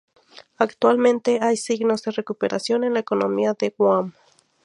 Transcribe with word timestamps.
Actualmente 0.57 1.41
hay 1.43 1.57
signos 1.57 2.01
de 2.01 2.09
recuperación 2.09 2.83
en 2.83 2.95
la 2.95 3.01
economía 3.01 3.53
de 3.53 3.71
Guam. 3.77 4.13